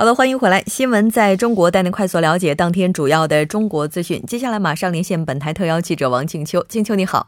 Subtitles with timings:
[0.00, 0.62] 好的，欢迎回来。
[0.62, 4.18] 新闻在中国带您快速了解当天主要的中国资讯。
[4.22, 6.64] 接下来马上连线本台特邀记者王静秋。
[6.70, 7.26] 静秋你好，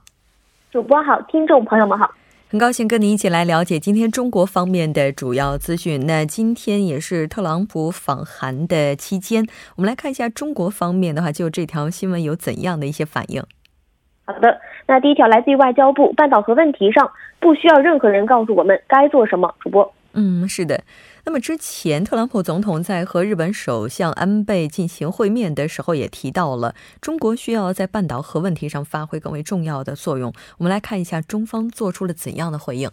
[0.71, 2.11] 主播好，听众朋友们好，
[2.49, 6.07] 很高兴跟您一起来了解今天中国方面的主要资讯。
[6.07, 13.43] 那今天也是特朗普访韩的期间，我们来看一下中国方面的话，就这条新闻有怎样的一些反应？
[14.25, 19.55] 好的，那第一条来自于外交部，半岛核问题上不需要任何人告诉我们该做什么。
[19.61, 20.83] 主播，嗯，是的。
[21.25, 30.33] 那么之前，特朗普总统在和日本首相安倍进行会面的时候，也提到了中国需要在半岛核问题上发挥更为重要的作用。
[30.59, 32.91] 我们来看一下中方做出了怎样的回应。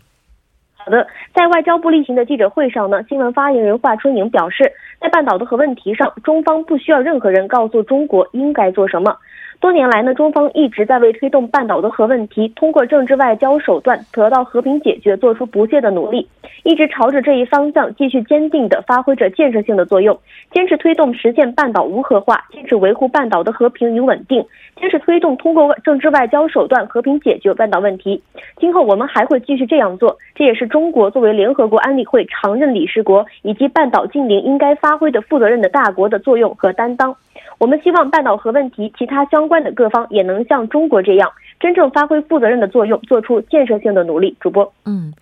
[0.75, 4.71] 好的，在外交部例行的记者会上呢，新闻发言人华春莹表示，
[5.01, 9.17] 在半岛的核问题上，中方不需要任何人告诉中国应该做什么。
[9.59, 16.25] 多年来呢，中方一直在为推动半岛的核问题通过政治外交手段得到和平解决做出不懈的努力，
[16.63, 20.17] 一直朝着这一方向继续坚定地发挥着建设性的作用，
[20.53, 24.45] 坚持推动实现半岛无核化，坚持维护半岛的和平与稳定，
[24.79, 28.23] 坚持推动通过政治外交手段和平解决半岛问题。
[28.57, 37.13] 今后我们还会继续这样做，这也是中国作为联合国安理会常任理事国以及半岛近邻应该发挥的负责任的大国的作用和担当。
[37.59, 44.35] 我们希望半岛核问题，其他相关的各方也能像中国这样，真正发挥负责任的作用，做出建设性的努力。
[44.39, 45.13] 主播，嗯，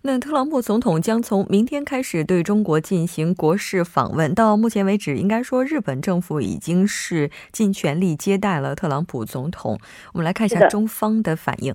[0.00, 4.34] 那特朗普总统将从明天开始对中国进行国事访问。
[4.34, 9.78] 到目前为止，应该说日本政府已经是尽全力接待了特朗普总统。
[10.14, 11.74] 我们来看一下中方的反应。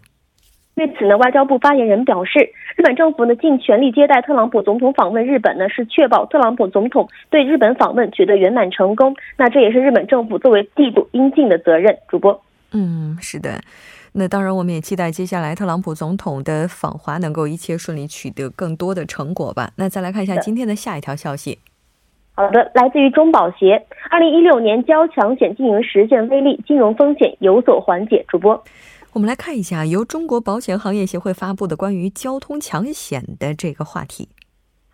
[0.78, 2.40] 对此呢，外交部发言人表示，
[2.76, 9.16] 日本政府呢尽全力接待特朗普总统访问日本呢，是确保特朗普总统对日本访问取得圆满成功。
[9.38, 11.98] 那这也是日本政府作为地主应尽的责任。
[12.08, 12.40] 主播，
[12.74, 13.60] 嗯，是的。
[14.14, 19.72] 那当然，我们也期待接下来特朗普总统的访华能够一切顺利，取得更多的成果吧。
[19.78, 21.58] 那再来看一下今天的下一条消息。
[22.36, 28.24] 好的，来自于中保协，二零一六年交强险经营实现微利，金融风险有所缓解。
[28.28, 28.64] 主播。
[29.14, 34.30] 我们来看一下由中国保险行业协会发布的关于交通强险的这个话题。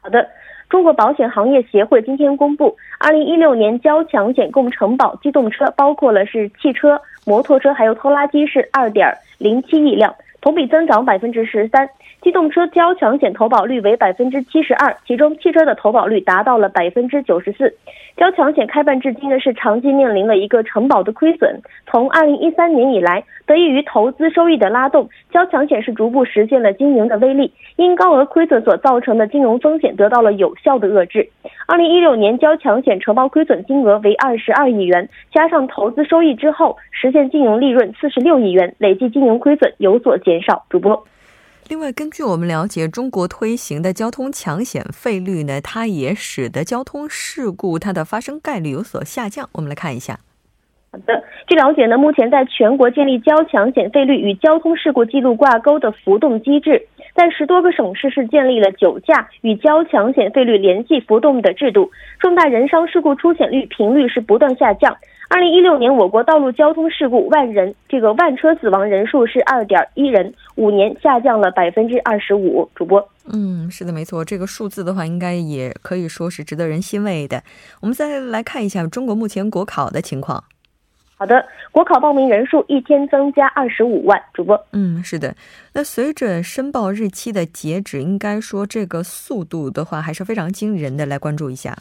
[0.01, 0.25] 好的，
[0.69, 11.90] 中国保险行业协会今天公布，二零一六年交强险共承保机动车包括了是汽车、摩托车还有拖拉机是二点零七亿辆，同比增长百分之十三。
[12.23, 17.75] 机动车交强险投保率为百分之七十二，其中汽车的投保率达到了百分之九十四。
[18.16, 21.59] 交强险开办至今呢，是长期面临了一个承保的亏损。
[21.85, 31.28] 从二零一三年以来，得益于投资收益的拉动，交强险是逐步实现了经营的微利，因高额亏损所造成的金融风险得到了有效的遏制。
[31.67, 40.63] 二零一六年交强险承包亏损金额为二十二亿元，加上投资收益之后，实现经营利润四十六亿元，累计经营亏损有所减少。
[40.69, 41.03] 主播。
[41.69, 49.50] 另外，根据我们了解，中国推行的交通强险费率呢，它也使得交通事故它的发生概率有所下降。
[49.53, 50.19] 我们来看一下。
[50.91, 56.85] 好的，据了解呢，目前在全国建立交强险费率与交通事故记录挂钩的浮动机制，
[57.16, 64.96] 在十多个省市是建立了酒驾与交强险费率联系浮动的制度，重大人伤事故出险率频率是不断下降。
[65.33, 72.69] 二零一六年，我国道路交通事故万人这个万车死亡人数是二点一人，五年下降了百分之二十五。
[72.75, 77.41] 主播，嗯，是的，没错，这个数字的话，应该也可以说是值得人欣慰的。
[77.81, 80.43] 我们再来看一下中国目前国考的情况。
[81.17, 84.22] 好的，国考报名人数一天增加二十五万。
[84.35, 85.35] 主播，嗯，是的。
[85.73, 91.08] 那随着申报日期的截止，应该说这个速度的话还是非常惊人的。
[91.08, 91.75] 来关注一下。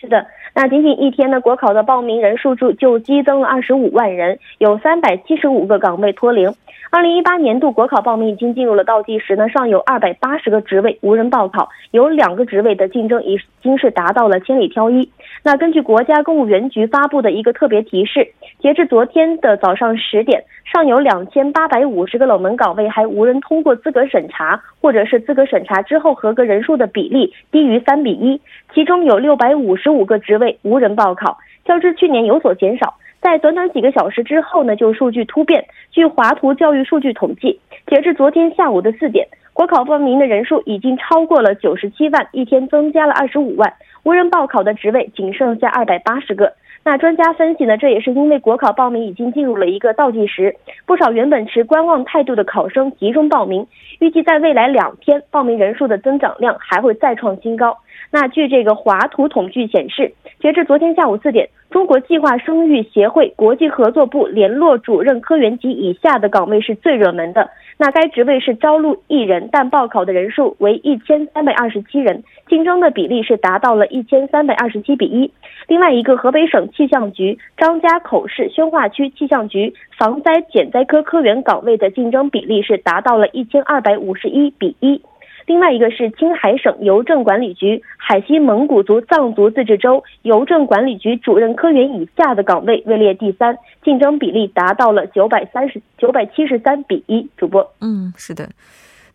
[0.00, 0.26] 是的。
[0.54, 6.54] 那仅仅一天呢，国考的报名人数就就激增了二十五万人，有三百七十五个岗位脱零。
[6.92, 15.08] 二零一八年度国考报名已经进入了倒计时呢，尚有二百八十个职位无人报考，有两个职位的竞争已经是达到了千里挑一。
[15.44, 28.40] 那根据国家公务员局发布的一个特别提示，截至昨天的早上十点，尚有两千八百五十个冷门岗位还无人通过资格审查，或者是资格审查之后合格人数的比例低于三比一，
[28.74, 32.94] 其中有六百五十五个职位无人报考，较之去年有所减少。
[33.20, 35.64] 在短短几个小时之后呢，就数据突变。
[35.90, 43.72] 据华图教育数据统计，截至昨天下午的四点，国考报名的人数已经超过了九十七万，一天增加了二十五万。
[44.04, 46.54] 无人报考的职位仅剩下二百八十个。
[46.82, 50.56] 那专家分析呢，这也是因为国考报名已经进入了一个倒计时，
[50.86, 53.66] 不少原本持观望态度的考生集中报名，
[53.98, 57.76] 预计在未来两天报名人数的增长量还会再创新高。
[58.10, 61.48] 那据这个华图统计显示，截至昨天下午四点。
[61.70, 67.48] 中国计划生育协会国际合作部联络主任科员级以下的岗位是最热门的。
[67.78, 75.30] 那该职位是招录一人，但报考的人数为一千三百二十七人，竞争的比例是达到了一千三百二十七比一。
[75.68, 85.00] 另外一个河北省气象局张家口市宣化区气象局防灾减灾科科员岗位的竞争比例是达到了一千二百五十一比一。
[85.50, 97.28] 另外一个是青海省邮政管理局海西蒙古族藏族自治州邮政管理局主任科员以下的岗位位列第三，竞争比例达到了九百三十九百七十三比一。
[97.36, 98.48] 主播，嗯，是的。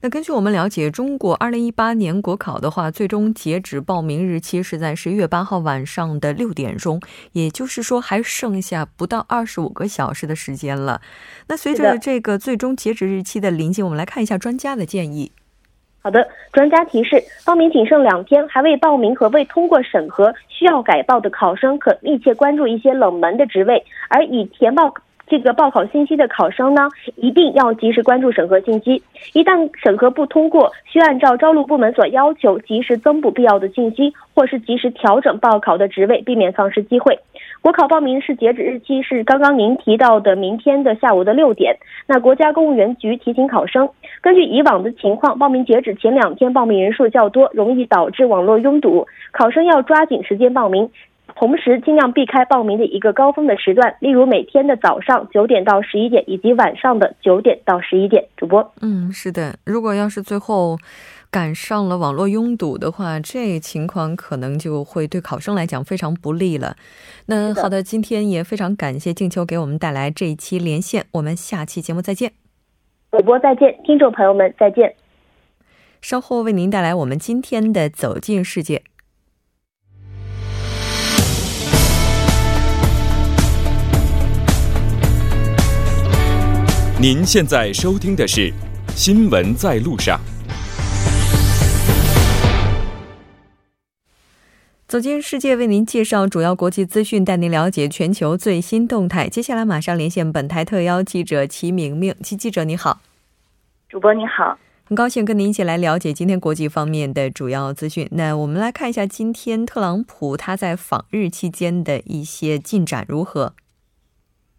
[0.02, 7.00] 那根据我们了解，中国二零一八年国考的话，最终截止报名日期是在十一月八号晚上的六点钟，
[7.32, 11.00] 也就是说还剩下不到二十五个小时的时间了。
[11.48, 15.32] 那随着这个最终截止日期的临近，我们来看一下专家的建议。
[16.06, 24.94] 好的，专家提示：报名仅剩两天，还未报名和未通过审核需要改报的考生，可密切关注一些冷门的职位，而已填报。
[25.28, 29.02] 这个报考信息的考生呢，一定要及时关注审核信息。
[29.34, 37.18] 一旦审核不通过，需按照招录部门所要求，及时增补必要的信息，或是及时调整报考的职位，避免丧失机会。
[37.66, 41.76] 国考报名是截止日期是刚刚您提到的明天的下午的六点。
[42.06, 43.90] 那国家公务员局提醒考生，
[44.22, 50.88] 根据以往的情况，报名截止前两天报名人数较多，容易导致网络拥堵，考生要抓紧时间报名。
[51.36, 58.24] 同时，尽量避开报名的一个高峰的时段，例如每天的早上九点到十一点，以及晚上的九点到十一点。
[58.38, 60.78] 主播，嗯，是的，如果要是最后
[61.36, 66.78] 赶上了网络拥堵的话，这情况可能就会对考生来讲非常不利了。
[67.26, 72.32] 那好的，今天也非常感谢静秋给我们带来这一期连线，我们下期节目再见。
[73.12, 74.96] 主播再见，听众朋友们再见。
[76.02, 78.82] 稍后为您带来我们今天的走进世界。
[86.98, 88.50] 您现在收听的是
[88.96, 90.18] 《新闻在路上》。
[94.88, 99.28] 走进世界，为您介绍主要国际资讯，带您了解全球最新动态。
[99.28, 103.00] 接下来马上连线本台特邀记者齐明明，齐记者你好。
[103.90, 108.08] 主播你好，很高兴跟您一起来了解今天国际方面的主要资讯。
[108.12, 113.54] 那我们来看一下今天特朗普他在访日期间的一些进展如何。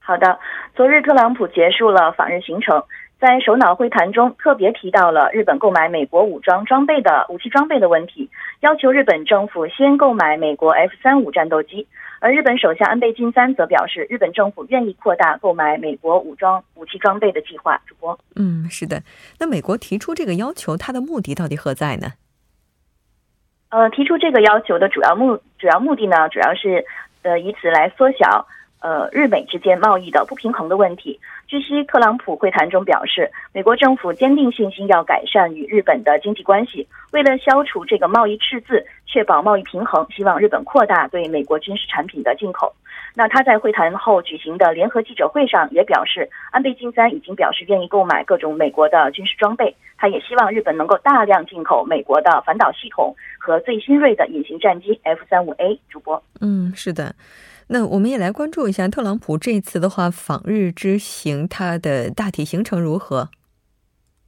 [0.00, 0.36] 好的，
[0.74, 2.82] 昨日特朗普结束了访日行程，
[3.18, 8.28] 在首脑会谈中特别提到了日本购买美国武装装备的武器装备的问题，
[8.60, 11.86] 要求日本政府先购买美国 F 三五战斗机。
[12.20, 17.80] 而日本首相安倍晋三则表示，日本政府愿意扩大购买美国武装武器装备的计划。
[17.86, 19.02] 主播，嗯，是的，
[19.38, 22.12] 那美国提出这个要求，它的目的到底何在呢？
[23.70, 26.84] 呃，提出这个要求的主要目主要目的呢，主要是
[27.22, 28.46] 呃以此来缩小。
[28.80, 31.18] 呃，日美之间贸易的不平衡的问题。
[31.48, 36.86] 据悉，特朗普会谈中表示，美国政府坚定信心要改善与日本的经济关系。
[37.12, 42.74] 为了消除这个贸易赤字，确保贸易平衡，希望日本扩大对美国军事产品的进口。
[43.14, 49.74] 那他在会谈后举行的联合记者会上也表示，安倍晋三已经表示愿意购买各种美国的军事装备。
[49.96, 55.80] 他也希望日本能够大量进口美国的反导系统和最新锐的隐形战机 F 三五 A。
[55.88, 57.14] 主播，嗯，是的。
[57.68, 63.28] 那我们也来关注一下特朗普这次的话访日之行，他的大体行程如何？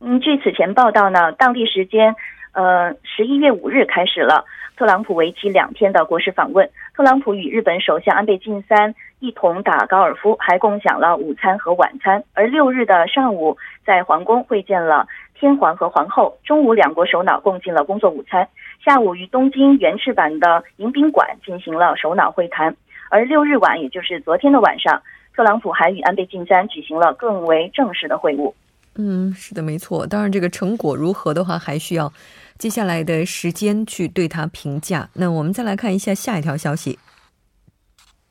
[0.00, 2.14] 嗯，据此前报道呢，当地时间
[2.52, 4.44] 呃十一月五日开始了
[4.76, 6.68] 特朗普为期两天的国事访问。
[6.94, 12.24] 特朗普与日本首相安倍晋三一同打高尔夫，还共享了午餐和晚餐。
[12.34, 16.38] 而六日的上午，在皇宫会见了天皇和皇后。
[16.44, 18.48] 中午，两国首脑共进了工作午餐。
[18.84, 22.76] 下午，与东京原赤坂的迎宾馆进行了首脑会谈。
[23.10, 25.02] 而六日晚，也就是昨天的晚上，
[25.34, 28.52] 特朗普还与安倍晋三举行了更为正式的会晤。
[28.96, 30.06] 嗯，是的，没错。
[30.06, 32.12] 当然，这个成果如何的话，还需要
[32.58, 35.08] 接下来的时间去对他评价。
[35.14, 36.98] 那我们再来看一下下一条消息。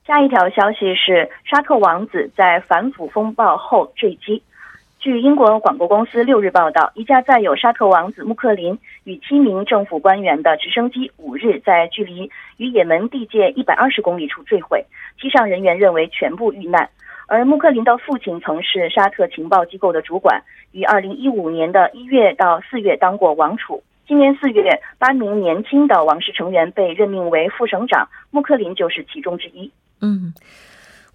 [0.06, 4.42] 下一条消息是沙特王子在反腐风暴后坠机。
[5.08, 14.86] 据英国广播公司六日报道，一架载有沙特王子穆克林与七名政府官员的直升机五日在距离与也门地界一百二十公里处坠毁，
[15.18, 16.90] 机上人员认为全部遇难。
[17.26, 23.82] 而穆克林的父亲曾是沙特情报机构的主管，于二零一五年的一月到四月当过王储。
[24.06, 29.72] 今年四月，八名年轻的王室成员被任命为副省长，穆克林就是其中之一。
[30.02, 30.34] 嗯。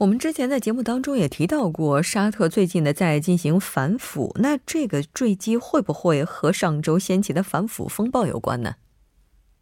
[0.03, 8.71] 我们之前在节目当中也提到过，沙特最近的在进行反腐，那这个坠机会不会和上周掀起的反腐风暴有关呢？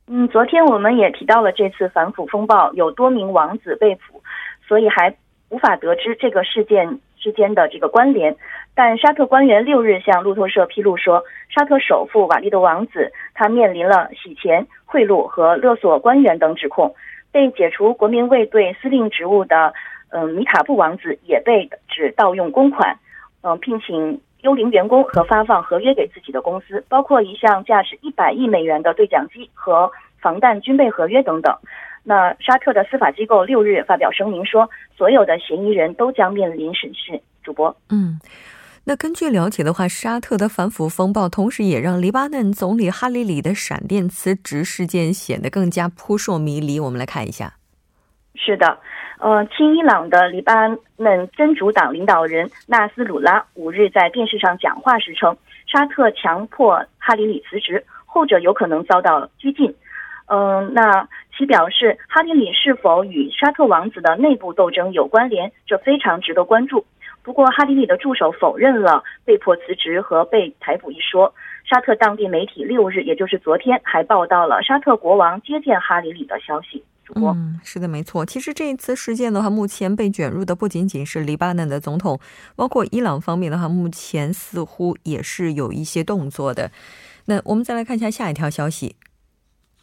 [0.06, 4.22] 嗯，昨天我们也提到了这次反腐风暴有多名王子被捕，
[4.66, 5.14] 所以还
[5.50, 8.34] 无法得知这个事件之间的这个关联。
[8.74, 11.22] 但沙特官员六日向路透社披露说，
[11.54, 16.94] 沙特首富瓦利德王子他面临了洗钱、贿赂和勒索官员等指控，
[17.30, 19.74] 被解除国民卫队司令职务的。
[20.10, 22.98] 嗯，米塔布王子也被指盗用公款，
[23.42, 29.90] 嗯，聘请幽灵员工和发放合约给自己的公司，包括一项价值一百亿美元的对讲机和
[30.20, 31.56] 防弹军备合约等等。
[32.02, 37.20] 那沙特的司法机构六日发表声明说，所有的嫌疑人都将面临审讯。
[37.42, 38.18] 主播，嗯，
[38.84, 46.80] 那根据了解的话，沙特的反腐风暴同时也让黎巴嫩总理哈里里的闪电辞职事件显得更加扑朔迷离。
[46.80, 47.59] 我们来看一下。
[48.42, 48.78] 是的。
[49.18, 50.66] 呃，亲伊朗的黎巴
[50.96, 59.74] 嫩真主党领导人纳斯鲁拉五日在电视上讲话时称，沙特强迫哈里里辞职，后者有可能遭到拘禁。
[60.26, 61.06] 嗯，那
[61.36, 66.86] 其表示哈里里是否与沙特王子的内部斗争有关联，这非常值得关注。
[67.22, 71.34] 不过，哈里里的助手否认了被迫辞职和被逮捕一说。
[71.68, 76.82] 沙特当地媒体六日，也就是昨天，还报道了沙特国王接见哈里里的消息。
[77.16, 78.24] 嗯，是的，没错。
[78.24, 82.20] 其实这一次事件的话，目前被卷入的不仅仅是黎巴嫩的总统，
[82.54, 86.70] 包括伊朗方面的话，目前似乎也是有一些动作的。
[87.26, 88.96] 那我们再来看一下下一条消息。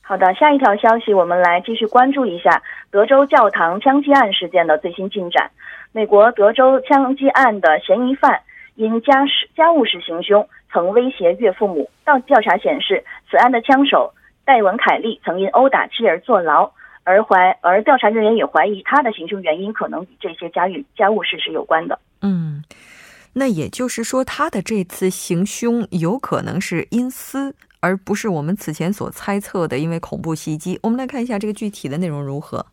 [0.01, 5.51] 好的，下一条消息，我们来继续关注一下德州教堂枪击案事件的最新进展。
[5.91, 8.39] 美国德州枪击案的嫌疑犯
[8.75, 11.89] 因家事家务事行凶，曾威胁岳父母。
[12.05, 14.13] 到调查显示，此案的枪手
[14.45, 16.71] 戴文·凯利曾因殴打妻儿坐牢。
[17.07, 21.97] 而怀而调查人员也怀疑他的行凶原因可能与这些家务家务事是有关的。
[22.21, 22.61] 嗯，
[23.31, 30.77] 那也就是说，他的这次行凶有可能是因私，而不是我们此前所猜测的因为恐怖袭击。
[30.83, 32.65] 我们来看一下这个具体的内容如何。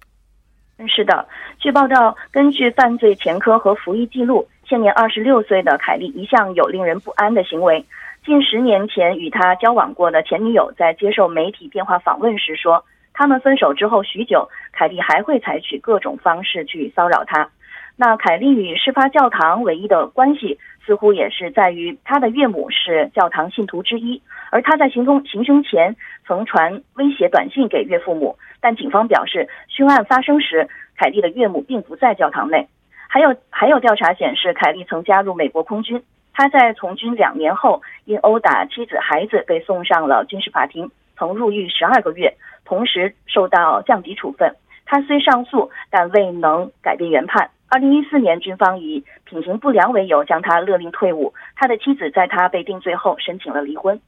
[0.78, 1.28] 嗯，是的，
[1.60, 7.86] 据报道，根据犯罪前科和服役记录，现年二十六岁的凯利一向有令人不安的行为。
[8.26, 12.84] 近十年前与他交往过的前女友在接受媒体电话访问时说。
[13.14, 17.48] 他们分手之后许久，凯莉还会采取各种方式去骚扰他。
[17.96, 25.94] 那凯莉与事发教堂唯一的关系，似乎也是在于他的岳母是教堂信徒之一，而他在行凶行凶前
[26.26, 28.36] 曾传威胁短信给岳父母。
[28.60, 32.66] 但警方表示，凶案发生时，凯莉的岳母并不在教堂内。
[33.06, 36.02] 还有还有调查显示，凯莉曾加入美国空军。
[36.32, 42.34] 他在从军两年后，因殴打妻子孩子被送上了军事法庭，曾入狱十二个月。
[42.64, 44.54] 同时受到降级处分，
[44.86, 47.50] 他虽上诉，但未能改变原判。
[47.68, 51.34] 二零一四年，军方以品行不良为由将他勒令退伍。
[51.56, 54.00] 他的妻子在他被定罪后申请了离婚。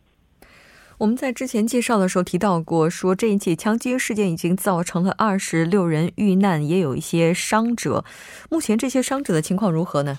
[0.98, 8.04] 我们在之前介绍的时候提到过，说这一起枪击事件已经造成了二十六人遇难，也有一些伤者。
[8.50, 10.18] 目前这些伤者的情况如何呢？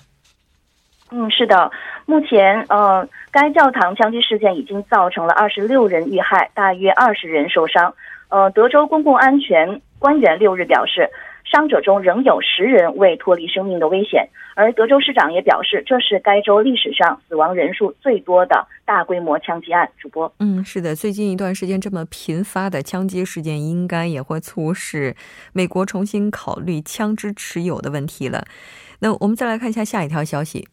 [1.10, 1.70] 嗯，是的，
[2.04, 7.94] 目前呃，该教堂枪击事件已经造成了二十六人遇害，大约二十人受伤。
[8.28, 11.08] 呃，德州公共安全官员六日表示，
[11.44, 14.28] 伤者中仍有十人未脱离生命的危险。
[14.54, 19.88] 而德州市长也表示，这是该州历史上死亡人数最多的大规模枪击案。
[19.98, 25.14] 主播，嗯，是的，最近一段时间这么频发的枪击事件，应该也会促使
[25.52, 28.44] 美国重新考虑枪支持有的问题了。
[29.00, 30.66] 那我们再来看一下下一条消息。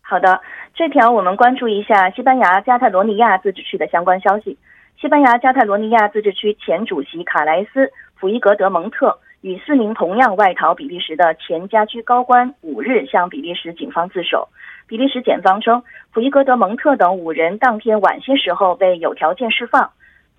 [0.00, 0.40] 好的，
[0.74, 4.56] 这条我们关注一下西班牙加泰罗尼亚自治区的相关消息。
[5.02, 7.86] 西班牙加泰罗尼亚自治区前主席卡莱斯·
[8.20, 14.46] 普伊格德蒙特与四名同样外逃比利时的前家居高官五日向比利时警方自首。
[14.86, 15.82] 比利时检方称，
[16.12, 19.90] 普伊格德蒙特等五人当天晚些时候被有条件释放，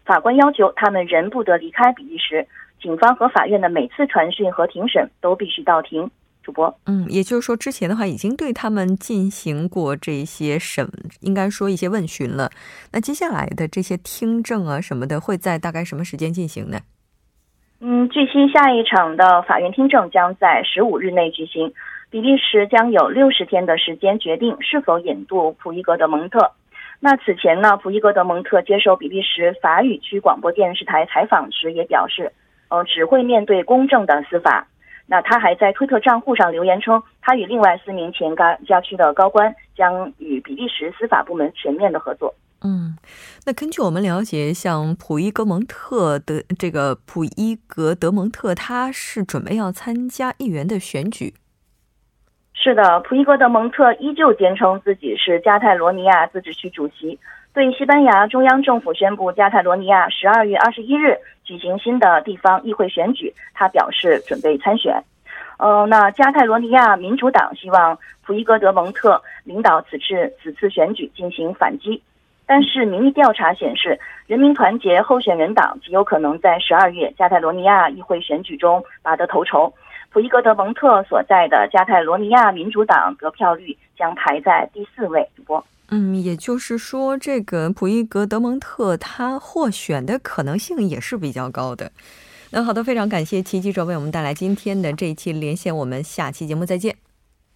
[0.05, 2.47] 法官要求他们仍不得离开比利时。
[2.81, 6.09] 警方和法院的每次传讯和庭审都必须到庭。
[6.43, 10.87] 主播，嗯，也就是说之前的话已经对他们进行过这些审，
[11.21, 12.51] 应该说一些问询了。
[12.91, 16.79] 那接下来的这些听证啊什么的，会在大概什么时间进行呢？
[17.79, 21.73] 嗯，据悉下一场的法院听证将在十五日内举行，
[22.09, 26.51] 比利时将有六十天的时间决定是否引渡普伊格德蒙特。
[26.99, 32.31] 那此前呢，普伊格德蒙特接受比利时法语区广播电视台采访时也表示，
[32.69, 34.67] 呃，只会面对公正的司法。
[35.05, 42.33] 那他还在推特账户上留言称，他与另外四名前加加区的高官将与比利时司法部门全面的合作。
[42.65, 42.95] 嗯，
[43.45, 51.33] 那根据我们了解，像普伊格蒙特的这个普伊格德蒙特，他是准备要参加议员的选举。
[52.53, 57.19] 是的，普伊格德蒙特依旧坚称自己是加泰罗尼亚自治区主席。
[57.53, 65.03] 对西班牙中央政府宣布加泰罗尼亚十二月二十一日举行新的地方议会选举，他表示准备参选。
[65.59, 72.01] 呃，那加泰罗尼亚民主党希望普伊格德蒙特领导此次此次选举进行反击，
[72.47, 79.71] 但是民意调查显示，人民团结候选人党极有可能在十二月加泰罗尼亚议会选举中拔得头筹。
[80.11, 85.29] 普伊格德蒙特所在的加泰罗尼亚民主党得票率将排在第四位。
[85.35, 85.63] 主播。
[85.89, 91.91] 嗯，也就是说，这个普伊格德蒙特他获选的可能性也是比较高的。
[92.51, 96.95] 那好的，非常感谢齐记者为我们带来今天的这一期连线，我们下期节目再见。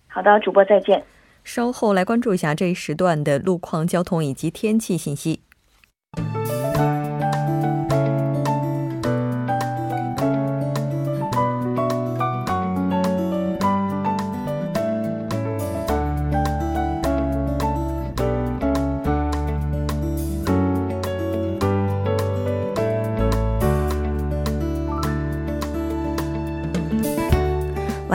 [0.08, 1.04] 好的，主播再见。
[1.44, 5.42] 稍后来关注一下这一时段的路况、交通以及天气信息。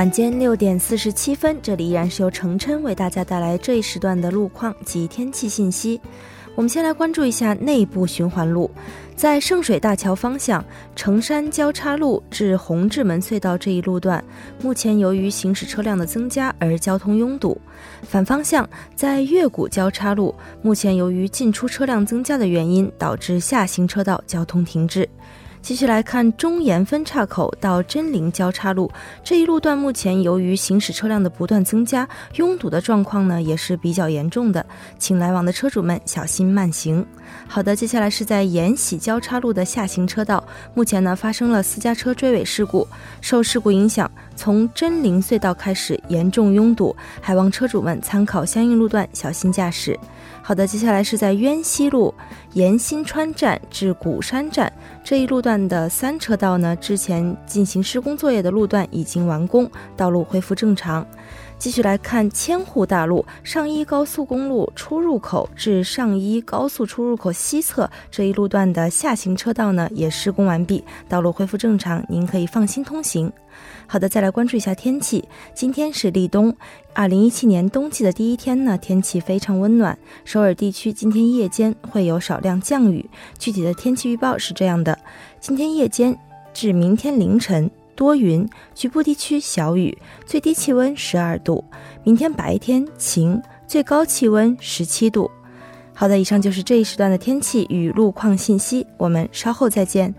[0.03, 6.01] 晚间六点四十七分，这里依然是由程琛为大家带来这一时段的路况及天气信息。
[6.57, 8.69] 我们先来关注一下内部循环路，
[9.15, 10.63] 在圣水大桥方向
[10.97, 14.23] 城山交叉路至红志门隧道这一路段，
[14.61, 17.57] 目前由于行驶车辆的增加而交通拥堵。
[18.03, 25.09] 反方向在月谷交叉路，目前由于进出车辆增加的原因，导致下行车道交通停滞。
[25.63, 28.91] 继续来看中岩分岔口到真灵交叉路
[29.23, 34.67] 这一路段，目前由于行驶车辆的不断增加，拥堵的状况呢也是比较严重的，
[34.99, 37.07] 请来往的车主们小心慢行。
[37.47, 40.43] 好的，接下来是在延禧交叉路的下行车道，
[40.75, 42.87] 目前呢发生了私家车追尾事故，
[43.21, 49.97] 受事故影响，从真灵隧道开始严重拥堵，还望车主们参考相应路段小心驾驶。
[50.45, 52.13] 好的，接下来是在渊西路
[52.55, 54.71] 沿新川站至古山站
[55.05, 61.07] 这一路段的三车道呢，之前进行施工作业的路段已经完工，道路恢复正常。
[61.63, 73.33] 继续来看千户大路上一高速公路出入口至上一高速出入口西侧这一路段的下行车道呢，也施工完毕，道路恢复正常，您可以放心通行。
[73.87, 75.25] 好的，再来关注一下天气。
[75.55, 76.53] 今天是立冬，
[76.95, 79.97] 二零一七年冬季的第一天呢，天气非常温暖。
[80.25, 84.99] 首尔地区今天夜间会有少量降雨，具体的天气预报是这样的：
[85.39, 86.19] 今天夜间
[86.53, 87.71] 至明天凌晨
[88.03, 91.63] 多云，局部地区小雨，最低气温十二度；
[92.03, 95.31] 明天白天晴，最高气温十七度。
[95.95, 100.13] 好的，以上就是这一时段的天气与路况信息，我们稍后再见。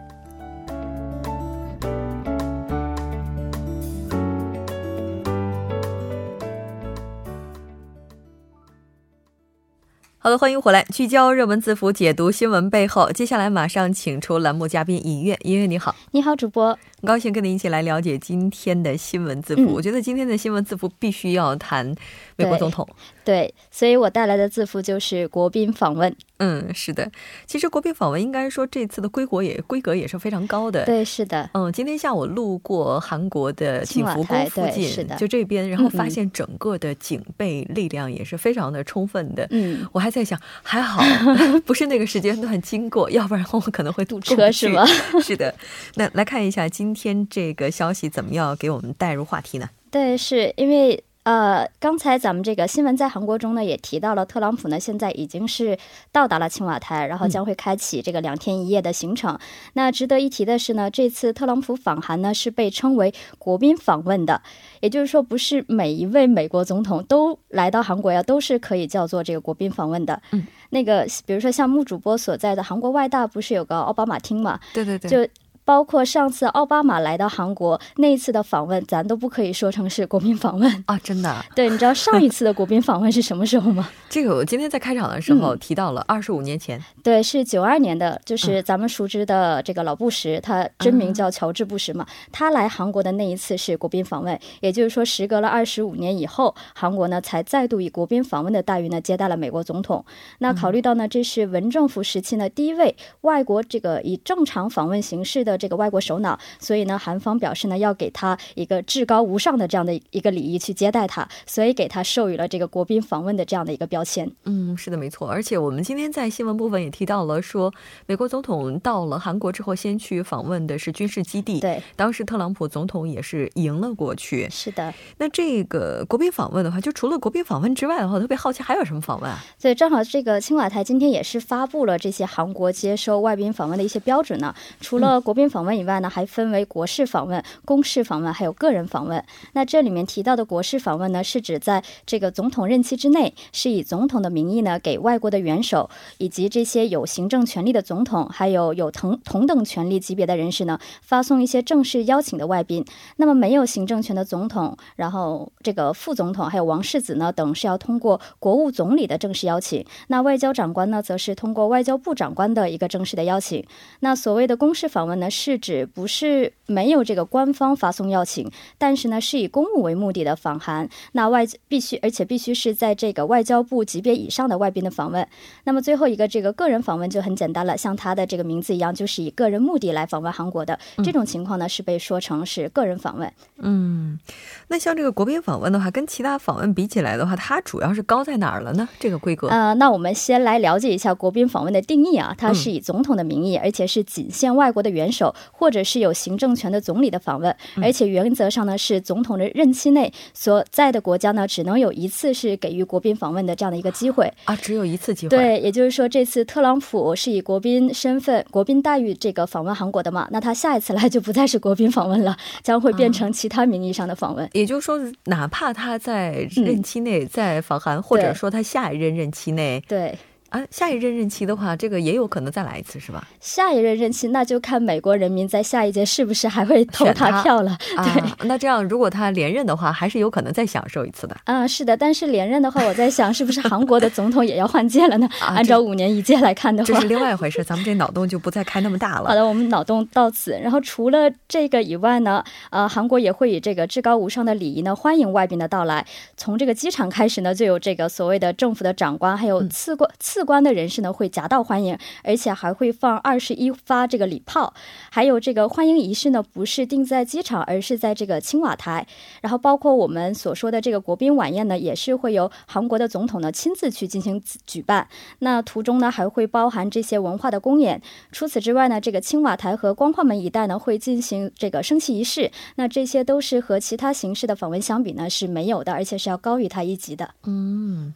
[10.23, 13.11] 好的，欢迎回来，聚焦热门字符，解读新闻背后。
[13.11, 16.69] 接下来马上请出栏目嘉宾尹月，尹月你好，你好，主播，
[17.01, 19.73] 很高兴跟您一起来了解今天的新闻字符。
[19.73, 21.93] 我觉得今天的新闻字符必须要谈
[22.35, 22.87] 美国总统，
[23.23, 26.15] 对，所以我带来的字符就是国宾访问。
[26.37, 27.09] 嗯，是的，
[27.45, 30.83] 其实国宾访问应该说这次的规国也规格也是非常高的。
[30.85, 31.49] 对，是的。
[31.53, 39.47] 嗯，今天下午路过韩国的景福宫附近，是的，就这边，然后发现整个的警备力量也是非常的充分的。
[39.51, 41.01] 嗯，我还在想，还好
[41.65, 44.85] 不是那个时间段经过，要不然我可能会堵车，是吗？
[45.23, 45.53] 是的。
[45.95, 49.69] 那来看一下今天这个消息怎么样给我们带入话题呢？
[49.89, 51.01] 对，是因为。
[51.23, 55.77] 呃，刚才咱们这个新闻在韩国中呢也提到了，特朗普呢现在已经是
[56.11, 59.39] 到达了青瓦台，然后将会开启这个两天一夜的行程。
[59.71, 64.41] 那值得一提的是呢，这次特朗普访韩呢是被称为国宾访问的，
[64.81, 70.21] 也就是说不是每一位美国总统都来到韩国呀，都是可以叫做这个国宾访问的。
[70.31, 74.59] 嗯，那个比如说像木主播所在的韩国外大不是有个奥巴马厅嘛？
[74.73, 75.31] 对对对，就。
[75.65, 80.99] 包括上次奥巴马来到韩国那一次的访问，咱都不可以说成是国宾访问啊！
[80.99, 81.45] 真的？
[81.55, 83.89] 对，你知道上一次的国宾访问是什么时候吗？
[84.09, 86.81] 这个我今天在开场的时候提到了，二十五年前。
[87.01, 92.05] 对，是九二年的，就是咱们熟知的这个老布什，他真名叫乔治布什嘛。
[92.31, 100.03] 他来韩国的那一次是国宾访问，也就是说，时隔了二十五年以后，韩国呢才再度以国宾访问的待遇呢接待了美国总统。
[100.39, 114.29] 那考虑到呢，这是文政府时期呢第一位外国这个以正常访问形式的这个外国首脑，所以呢，韩方表示呢要给他一个至高无上的这样的一个礼仪去接待他，所以给他授予了这个国宾访问的这样的一个标签。
[114.45, 115.27] 嗯，是的，没错。
[115.27, 117.73] 而且我们今天在新闻部分也提到了，说
[118.05, 121.59] 美国总统到了韩国之后，先去访问的是军事基地。
[121.59, 124.47] 对，当时特朗普总统也是迎了过去。
[124.49, 124.93] 是的。
[125.17, 129.39] 那这个国宾访问的话，就除了国宾访问之外的话，特别好奇还有什么访问啊？
[129.61, 134.53] 对正好这个青瓦台今天也是发布了这些韩国接收外宾访问的一些标准呢。
[134.81, 139.23] 除了国宾访问以外呢，还分为国事访问、公事访问，还有个人访问。
[139.53, 152.85] 那这里面提到的国事访问呢，是指在这个总统任期之内，是以总统的名义呢，给外国的元首以及这些有行政权力的总统，还有有同同等权力级别的人士呢，发送一些正式邀请的外宾。
[153.17, 159.85] 那么没有行政权的总统，然后这个副总统还有王世子呢等是要通过国务总理的正式邀请。
[160.07, 163.65] 那外交长官呢，则是通过外交部长官的一个正式的邀请。
[163.99, 170.87] 那所谓的公事访问呢，是指不是没有这个官方发送邀请，但是呢是以公务为目的的访韩。
[171.13, 175.27] 那外必须而且必须是在这个外交部级别以上的外宾的访问。
[175.63, 183.33] 那么最后一个这个个人访问就很简单了，像他的这个名字一样，就是以个人目的来访问韩国的这种情况呢，是被说成是个人访问。
[183.57, 184.19] 嗯，
[184.67, 188.87] 那像这个国宾访问的话，跟其他访问比起来的话，它主要是高在哪儿了呢？
[188.99, 205.37] 这个规格呃，那我们先来了解一下国宾访问的定义啊，它是以总统的名义，而且是仅限外国的元首或者是有行政权的总理的访问，而且原则上呢是总统的任期内所在的国家呢只能有一次是给予国宾访问的这样的一个机会啊，只有一次机会。
[205.37, 214.49] 对，也就是说这次特朗普是以国宾身份、国宾待遇这个访问韩国的嘛，那他下一次来就不再是国宾访问了，将会变成其他名义上的访问。
[214.53, 220.17] 也就是说，哪怕他在任期内在访韩，或者说他下一任任期内，对。
[220.53, 223.27] 啊，下一任任期的话，这个也有可能再来一次，是吧？
[223.41, 227.75] 下一任任期，那就看美国人民在下一届是不是还会投他票了。
[227.97, 231.35] 对，那这样如果他连任的话，还是有可能再享受一次的。
[231.45, 235.27] 啊，是的，但是连任的话，我在想，是不是韩国的总统也要换届了呢？
[235.41, 237.63] 按照五年一届来看的话，这是另外一回事。
[237.63, 239.29] 咱们这脑洞就不再开那么大了。
[239.29, 240.51] 好的，我们脑洞到此。
[240.51, 246.05] 然后除了这个以外呢，呃，韩国也会以这个至高无上的礼仪呢，欢迎外宾的到来。
[246.37, 251.29] 从这个机场开始呢，就有这个所谓的政府的长官，还有次官次官的人士呢会。
[251.33, 254.71] 夹道欢迎，而且还会放二十一发这个礼炮，
[255.09, 259.07] 还有这个欢迎仪式呢，不是定在机场，而是在这个青瓦台。
[259.41, 265.07] 然后包括我们所说的这个国宾晚宴呢，也是会由韩国的总统呢亲自去进行举办。
[265.39, 267.99] 那途中呢还会包含这些文化的公演。
[268.31, 272.51] 除此之外呢，这个青瓦台和光化门一带呢会进行这个升旗仪式。
[272.75, 277.31] 那这些都是和其他形式的访问相比呢是没有的，而且是要高于它一级的。
[277.45, 278.13] 嗯。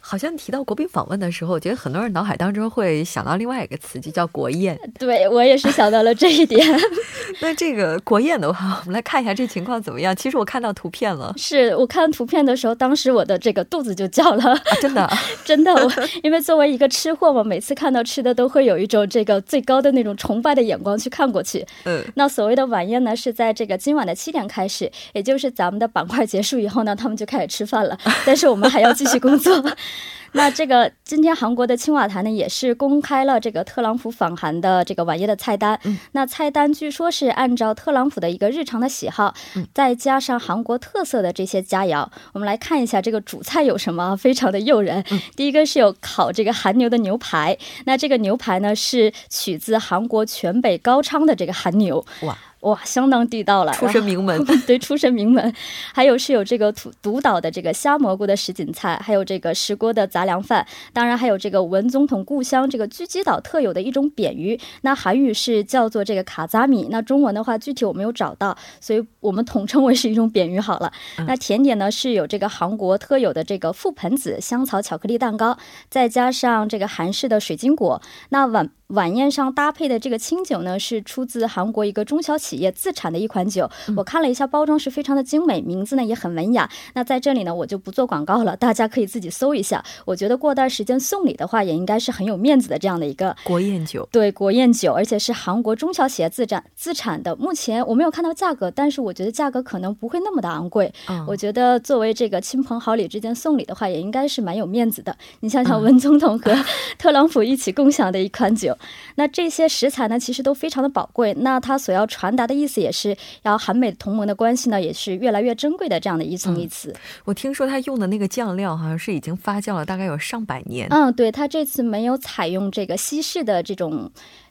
[0.00, 4.78] 好像提到国宾访问的时候，我觉得很多人脑海当中会想到另外一个词，就叫国宴。
[4.98, 6.66] 对我也是想到了这一点。
[7.40, 10.14] 那这个国宴的话，我们来看一下这情况怎么样。
[10.16, 14.58] 其实我看到图片了，是我看图片的时候，当时我的这个肚子就叫了。
[14.80, 15.08] 真的，
[15.44, 21.64] 真的，我因为作为一个吃货嘛，每次看到吃的都会有一种这个最高的那种崇拜的眼光去看过去。
[21.84, 27.96] 嗯，那所谓的晚宴呢，是在这个今晚的七点开始，也就是咱们的板块结束以后呢，他们就开始吃饭了。
[28.24, 29.62] 但是我们还要继续工作。
[30.32, 35.78] 那这个今天韩国的青瓦台呢，也是公开了这个特朗普访韩的这个晚宴的菜单。
[36.12, 39.34] 那菜单据说是按照特朗普的一个日常的喜好，
[39.74, 42.06] 再加上韩国特色的这些佳肴。
[42.32, 45.04] 我们来看一下这个主菜有什么，非常的诱人。
[45.34, 52.04] 第一个是有烤这个韩牛的牛排，那这个牛排呢是取自韩国全北高昌的这个韩牛。
[52.22, 52.38] 哇。
[52.60, 54.44] 哇，相当地道了，出身名门。
[54.66, 55.52] 对，出身名门。
[55.94, 70.92] 还有是有这个土独岛的这个虾蘑菇的什锦菜，还有这个石锅的杂粮饭，当然还有这个文总统故乡这个狙击岛特有的一种扁鱼，那韩语是叫做这个卡扎米，那中文的话具体我没有找到，所以我们统称为是一种扁鱼好了。
[71.26, 75.56] 那甜点呢是有这个韩国特有的这个覆盆子香草巧克力蛋糕，
[75.88, 78.02] 再加上这个韩式的水晶果。
[78.28, 78.70] 那晚。
[78.90, 83.70] 晚宴上搭配的这个清酒呢，是出自韩国一个中小企业自产的一款酒。
[83.96, 86.68] 我看了一下包装，是非常的精美，名字呢也很文雅。
[86.94, 89.84] 那在这里呢，我就不做广告了，大家可以自己搜一下。
[90.04, 94.08] 我觉得过段时间送礼的话，也应该是很有面子的这样的一个国宴酒。
[94.10, 97.34] 对，国宴酒，而且是韩国中小企业自产自产的。
[97.36, 100.92] 目前我没有看到价格，但是我觉得价格可能不会那么的昂贵。
[101.26, 105.16] 我觉得作为这个亲朋好友之间送礼的话，也应该是蛮有面子的。
[105.40, 106.52] 你想想，文总统和
[106.98, 108.76] 特朗普一起共享的一款酒，
[109.16, 111.34] 那这些食材呢，其实都非常的宝贵。
[111.40, 116.94] 那它所要传达的意思，也是要韩美同盟的关系呢，也是越来越珍贵的这样的一层意思。
[117.24, 120.86] 我听说他用的那个酱料，好像是已经发酵了大概有上百年。
[120.90, 124.10] 嗯，对他这次没有采用这个西式的这种。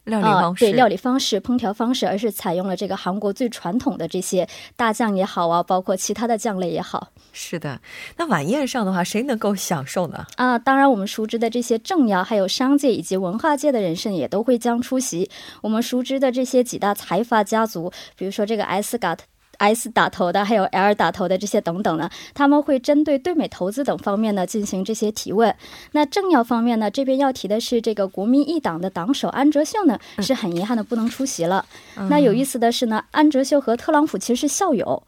[0.09, 7.07] 料理方式对料理方式、烹调方式，而是采用了这个韩国最传统的这些大酱也好啊，包括其他的酱类也好。
[7.31, 7.79] 是的，
[8.17, 10.25] 那晚宴上的话，谁能够享受呢？
[10.35, 15.29] 啊，当然我们熟知的这些政要，还有商界以及文化界的人士也都会将出席。
[15.61, 19.23] 我们熟知的这些几大财阀家族，比如说这个 S a t
[19.59, 25.55] S 打头的，还有 L 打头的这些等等呢，他们会针对对美投资等方面呢进行这些提问。
[25.91, 31.65] 那政要方面呢，这边要提的是这个国民一党的党首安哲秀呢，是很遗憾的不能出席了。
[32.09, 35.03] 那有意思的是呢，安哲秀和特朗普其实是校友。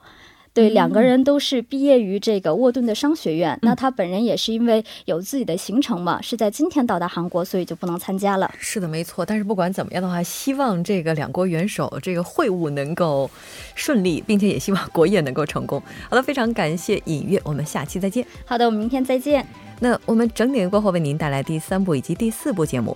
[0.54, 3.58] 对，两个人都是毕业于这个沃顿的商学院。
[3.62, 8.54] 那他本人也是因为有自己的行程嘛，是在今天到达韩国，所以就不能参加了。
[8.60, 9.26] 是的，没错。
[9.26, 13.32] 但是不管怎么样的话，希望这个两国元首这个会晤能够
[13.76, 15.82] 顺利，并且也希望国宴能够成功。
[16.10, 18.26] 好的，非常感谢尹月，我们下期再见。
[18.46, 19.48] 好的，我们明天再见。
[19.80, 22.96] 那我们整点过后为您带来第三部以及第四部节目。